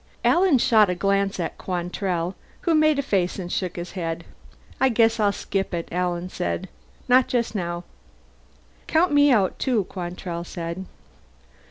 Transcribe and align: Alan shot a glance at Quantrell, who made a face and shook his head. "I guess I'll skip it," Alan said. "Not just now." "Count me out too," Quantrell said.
Alan 0.25 0.57
shot 0.57 0.89
a 0.89 0.95
glance 0.95 1.39
at 1.39 1.59
Quantrell, 1.59 2.33
who 2.61 2.73
made 2.73 2.97
a 2.97 3.03
face 3.03 3.37
and 3.37 3.51
shook 3.51 3.75
his 3.75 3.91
head. 3.91 4.23
"I 4.79 4.89
guess 4.89 5.19
I'll 5.19 5.31
skip 5.31 5.75
it," 5.75 5.87
Alan 5.91 6.29
said. 6.29 6.69
"Not 7.07 7.27
just 7.27 7.53
now." 7.53 7.83
"Count 8.87 9.11
me 9.11 9.31
out 9.31 9.59
too," 9.59 9.83
Quantrell 9.83 10.43
said. 10.43 10.85